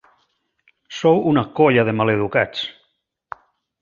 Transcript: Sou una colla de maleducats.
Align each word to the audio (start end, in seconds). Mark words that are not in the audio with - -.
Sou 0.99 1.21
una 1.33 1.43
colla 1.59 1.85
de 1.91 1.95
maleducats. 1.99 2.65